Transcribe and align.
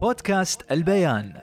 بودكاست 0.00 0.72
البيان. 0.72 1.40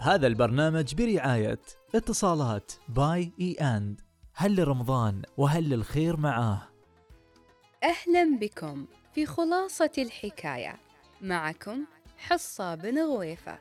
هذا 0.00 0.26
البرنامج 0.26 0.94
برعاية 0.94 1.60
اتصالات 1.94 2.72
باي 2.88 3.32
إي 3.40 3.52
أند. 3.52 4.00
هل 4.34 4.56
لرمضان 4.56 5.22
وهل 5.36 5.68
للخير 5.68 6.16
معاه؟ 6.16 6.62
أهلا 7.84 8.38
بكم 8.40 8.86
في 9.14 9.26
خلاصة 9.26 9.90
الحكاية. 9.98 10.76
معكم 11.20 11.84
حصة 12.18 12.74
بن 12.74 12.98
غويفة. 12.98 13.58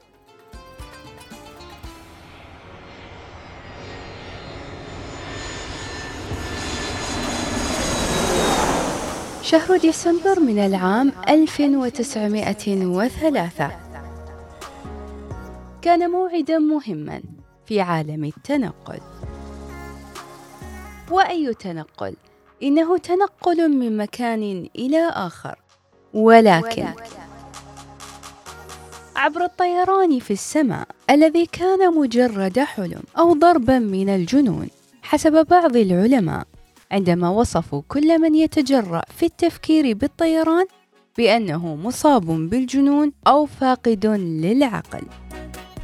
شهر 9.50 9.78
ديسمبر 9.78 10.40
من 10.40 10.60
العام 10.60 11.12
1903 11.30 13.72
كان 15.82 16.12
موعدا 16.12 16.60
مهما 16.60 17.22
في 17.66 17.82
عالم 17.82 18.24
التنقل. 18.24 19.00
وأي 21.12 21.54
تنقل؟ 21.54 22.16
إنه 22.64 22.98
تنقل 22.98 23.70
من 23.70 23.98
مكان 23.98 24.70
إلى 24.76 25.10
آخر. 25.10 25.56
ولكن 26.14 26.88
عبر 29.16 29.44
الطيران 29.44 30.20
في 30.20 30.34
السماء 30.34 30.88
الذي 31.10 31.46
كان 31.46 31.96
مجرد 31.96 32.60
حلم 32.60 33.02
أو 33.18 33.34
ضربا 33.34 33.80
من 33.80 34.10
الجنون 34.10 34.68
حسب 35.02 35.46
بعض 35.46 35.76
العلماء 35.76 36.48
عندما 36.92 37.30
وصفوا 37.30 37.82
كل 37.88 38.20
من 38.20 38.36
يتجرأ 38.36 39.02
في 39.18 39.26
التفكير 39.26 39.94
بالطيران 39.94 40.66
بأنه 41.18 41.76
مصاب 41.76 42.26
بالجنون 42.26 43.12
أو 43.28 43.46
فاقد 43.46 44.06
للعقل. 44.06 45.02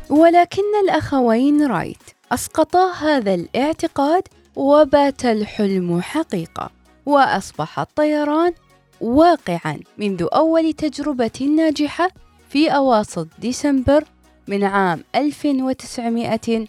ولكن 0.09 0.63
الأخوين 0.83 1.67
رايت 1.67 2.03
أسقطا 2.31 2.91
هذا 2.91 3.33
الاعتقاد 3.33 4.23
وبات 4.55 5.25
الحلم 5.25 6.01
حقيقة 6.01 6.69
وأصبح 7.05 7.79
الطيران 7.79 8.53
واقعا 9.01 9.79
منذ 9.97 10.27
أول 10.33 10.73
تجربة 10.73 11.55
ناجحة 11.55 12.09
في 12.49 12.69
أواسط 12.69 13.27
ديسمبر 13.39 14.03
من 14.47 14.63
عام 14.63 15.03
1903 15.15 16.67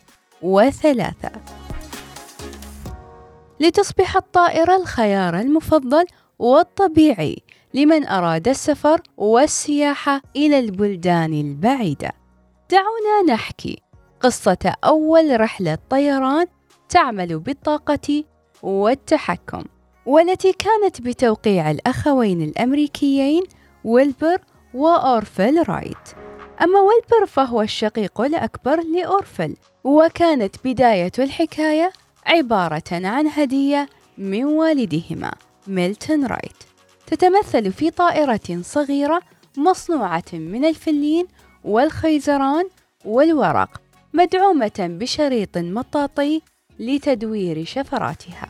لتصبح 3.61 4.17
الطائرة 4.17 4.77
الخيار 4.77 5.39
المفضل 5.39 6.05
والطبيعي 6.39 7.37
لمن 7.75 8.07
أراد 8.07 8.49
السفر 8.49 9.01
والسياحة 9.17 10.23
إلى 10.37 10.59
البلدان 10.59 11.33
البعيدة. 11.33 12.13
دعونا 12.71 13.35
نحكي 13.35 13.83
قصة 14.21 14.75
أول 14.85 15.41
رحلة 15.41 15.79
طيران 15.91 16.47
تعمل 16.89 17.39
بالطاقة 17.39 18.25
والتحكم، 18.63 19.65
والتي 20.07 20.53
كانت 20.53 21.01
بتوقيع 21.01 21.71
الأخوين 21.71 22.43
الأمريكيين 22.43 23.43
ويلبر 23.85 24.39
وأورفل 24.75 25.63
رايت. 25.69 26.09
أما 26.63 26.81
ويلبر 26.81 27.27
فهو 27.27 27.63
الشقيق 27.63 28.21
الأكبر 28.21 28.81
لأورفل، 28.81 29.57
وكانت 29.85 30.57
بداية 30.65 31.13
الحكاية 31.19 31.93
عبارة 32.27 32.83
عن 32.93 33.27
هدية 33.27 33.89
من 34.19 34.45
والدهما. 34.45 35.33
ميلتون 35.67 36.27
رايت. 36.27 36.63
تتمثل 37.07 37.73
في 37.73 37.91
طائرة 37.91 38.63
صغيرة 38.63 39.21
مصنوعة 39.57 40.25
من 40.33 40.65
الفلين 40.65 41.27
والخيزران 41.65 42.69
والورق 43.05 43.81
مدعومة 44.15 44.73
بشريط 44.79 45.59
مطاطي 45.59 46.41
لتدوير 46.79 47.65
شفراتها. 47.65 48.49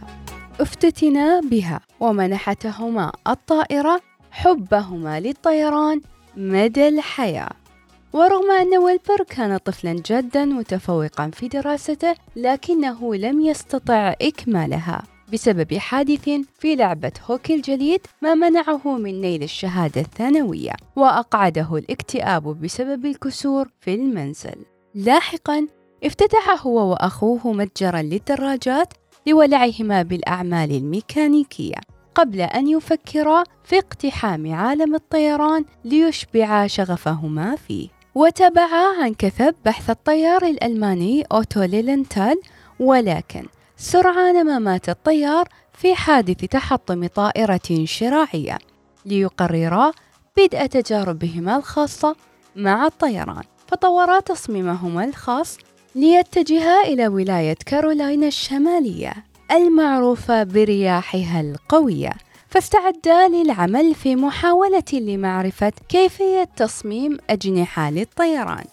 افتتنا 0.61 1.41
بها 1.41 1.81
ومنحتهما 2.01 3.13
الطائرة 3.29 4.01
حبهما 4.31 5.21
للطيران 5.21 6.01
مدى 6.37 6.89
الحياة. 6.89 7.66
ورغم 8.13 8.51
أن 8.51 8.79
ويلبر 8.79 9.25
كان 9.29 9.57
طفلا 9.57 10.03
جدا 10.07 10.45
متفوقا 10.45 11.31
في 11.31 11.49
دراسته 11.49 12.15
لكنه 12.37 13.15
لم 13.15 13.41
يستطع 13.41 14.15
إكمالها. 14.23 15.03
بسبب 15.33 15.75
حادث 15.75 16.31
في 16.59 16.77
لعبة 16.77 17.13
هوكي 17.31 17.55
الجليد 17.55 18.01
ما 18.23 18.35
منعه 18.35 18.97
من 18.99 19.21
نيل 19.21 19.43
الشهادة 19.43 20.01
الثانوية 20.01 20.73
وأقعده 20.97 21.77
الاكتئاب 21.77 22.43
بسبب 22.61 23.07
الكسور 23.07 23.69
في 23.81 23.95
المنزل. 23.95 24.65
لاحقا 24.95 25.67
افتتح 26.05 26.67
هو 26.67 26.91
وأخوه 26.91 27.53
متجرا 27.53 28.03
للدراجات 28.03 28.95
لولعهما 29.27 30.03
بالأعمال 30.03 30.73
الميكانيكية 30.73 31.77
قبل 32.15 32.41
أن 32.41 32.69
يفكرا 32.69 33.45
في 33.65 33.79
اقتحام 33.79 34.55
عالم 34.55 34.95
الطيران 34.95 35.65
ليشبعا 35.85 36.67
شغفهما 36.67 37.57
فيه. 37.57 37.96
وتبعا 38.17 39.03
عن 39.03 39.15
كثب 39.15 39.55
بحث 39.65 39.91
الطيار 39.91 40.43
الألماني 40.45 41.25
أوتو 41.33 41.63
ليلنتال 41.63 42.41
ولكن 42.81 43.47
سرعان 43.77 44.47
ما 44.47 44.59
مات 44.59 44.89
الطيار 44.89 45.49
في 45.73 45.95
حادث 45.95 46.37
تحطم 46.37 47.07
طائرة 47.07 47.85
شراعية 47.85 48.59
ليقررا 49.07 49.93
بدء 50.37 50.67
تجاربهما 50.67 51.57
الخاصة 51.57 52.17
مع 52.57 52.87
الطيران. 52.87 53.43
فطورا 53.69 54.21
تصميمهما 54.21 55.05
الخاص 55.05 55.59
ليتجها 55.95 56.83
إلى 56.83 57.09
ولاية 57.09 57.57
كارولاينا 57.67 58.27
الشمالية 58.27 59.15
المعروفة 59.51 60.43
برياحها 60.43 61.41
القوية. 61.41 62.13
فاستعدا 62.49 63.29
للعمل 63.29 63.95
في 63.95 64.17
محاولة 64.17 64.83
لمعرفة 64.93 65.73
كيفية 65.89 66.45
تصميم 66.57 67.19
أجنحة 67.31 67.91
للطيران. 67.91 68.65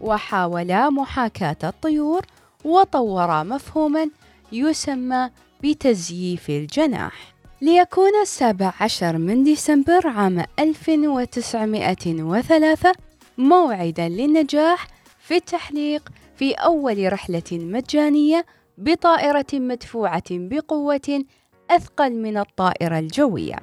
وحاولا 0.00 0.90
محاكاة 0.90 1.56
الطيور 1.64 2.22
وطورا 2.64 3.42
مفهوما 3.42 4.08
يسمى 4.52 5.30
بتزييف 5.64 6.50
الجناح. 6.50 7.32
ليكون 7.62 8.10
السابع 8.22 8.72
عشر 8.80 9.18
من 9.18 9.44
ديسمبر 9.44 10.06
عام 10.08 10.44
1903 10.58 12.92
موعدا 13.38 14.08
للنجاح 14.08 14.86
في 15.18 15.36
التحليق 15.36 16.08
في 16.36 16.52
أول 16.52 17.12
رحلة 17.12 17.42
مجانية 17.52 18.46
بطائرة 18.78 19.46
مدفوعة 19.52 20.22
بقوة 20.30 21.24
أثقل 21.70 22.12
من 22.12 22.36
الطائرة 22.36 22.98
الجوية. 22.98 23.56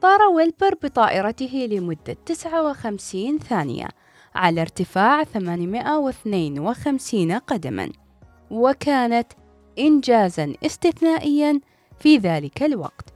طار 0.00 0.22
ويلبر 0.22 0.74
بطائرته 0.82 1.68
لمدة 1.70 2.16
59 2.26 3.38
ثانية 3.38 3.88
على 4.34 4.60
ارتفاع 4.60 5.24
852 5.24 7.32
قدما 7.32 7.92
وكانت 8.50 9.32
إنجازا 9.78 10.54
استثنائيا 10.66 11.60
في 11.98 12.16
ذلك 12.16 12.62
الوقت. 12.62 13.08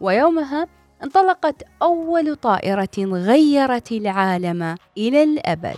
ويومها 0.00 0.66
انطلقت 1.04 1.62
أول 1.82 2.36
طائرة 2.36 2.98
غيرت 2.98 3.92
العالم 3.92 4.74
إلى 4.98 5.22
الأبد. 5.22 5.76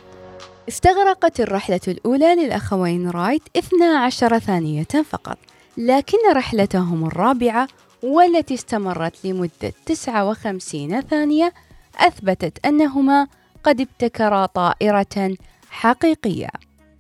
استغرقت 0.69 1.41
الرحلة 1.41 1.81
الأولى 1.89 2.35
للأخوين 2.35 3.11
رايت 3.11 3.43
12 3.57 4.39
ثانية 4.39 4.85
فقط. 4.85 5.39
لكن 5.79 6.19
رحلتهم 6.33 7.07
الرابعة 7.07 7.69
والتي 8.03 8.55
استمرت 8.55 9.25
لمدة 9.25 9.73
59 9.87 11.01
ثانية 11.01 11.53
أثبتت 11.99 12.67
أنهما 12.67 13.27
قد 13.65 13.81
ابتكرا 13.81 14.47
طائرة 14.47 15.37
حقيقية 15.71 16.49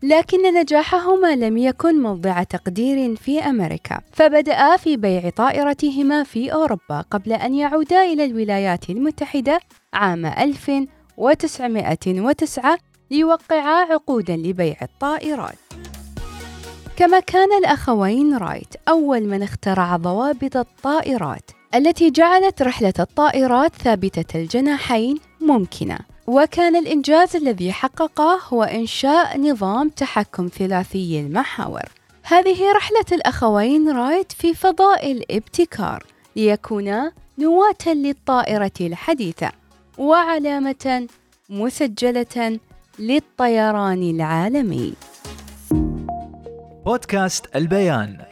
لكن 0.03 0.55
نجاحهما 0.61 1.37
لم 1.37 1.57
يكن 1.57 2.03
موضع 2.03 2.43
تقدير 2.43 3.17
في 3.17 3.41
أمريكا. 3.41 4.01
فبدأ 4.13 4.77
في 4.77 4.97
بيع 4.97 5.31
طائرتهما 5.31 6.25
في 6.25 6.53
أوروبا 6.53 7.01
قبل 7.11 7.33
أن 7.33 7.55
يعودا 7.55 8.05
إلى 8.05 8.25
الولايات 8.25 8.91
المتحدة 8.91 9.61
عام 9.95 10.27
1909 10.27 12.79
ليوقعا 13.11 13.85
عقودا 13.85 14.37
لبيع 14.37 14.77
الطائرات. 14.83 15.68
كما 16.99 17.21
كان 17.21 17.59
الأخوين 17.59 18.37
رايت 18.37 18.75
أول 18.89 19.21
من 19.21 19.43
اخترع 19.43 19.97
ضوابط 19.97 20.57
الطائرات 20.57 21.51
التي 21.75 22.11
جعلت 22.11 22.63
رحلة 22.63 22.93
الطائرات 23.01 23.75
ثابتة 23.75 24.39
الجناحين 24.39 25.19
ممكنة. 25.41 25.99
وكان 26.27 26.77
الإنجاز 26.77 27.37
الذي 27.37 27.73
حققه 27.73 28.41
هو 28.49 28.63
إنشاء 28.63 29.41
نظام 29.41 29.89
تحكم 29.89 30.49
ثلاثي 30.59 31.21
المحاور. 31.21 31.89
هذه 32.23 32.73
رحلة 32.73 33.07
الأخوين 33.13 33.91
رايت 33.97 34.33
في 34.33 34.55
فضاء 34.55 35.13
الابتكار 35.13 36.05
ليكونا 36.37 37.13
نواة 37.39 37.95
للطائرة 37.95 38.79
الحديثة 38.81 39.51
وعلامة 39.99 41.07
مسجلة 41.49 42.59
للطيران 42.99 44.03
العالمي. 44.03 44.93
بودكاست 46.89 47.57
البيان. 47.57 48.28